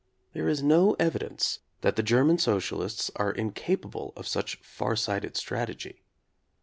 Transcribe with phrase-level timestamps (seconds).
[0.33, 5.37] There is no evidence that the German socialists are incap able of such far sighted
[5.37, 6.01] strategy.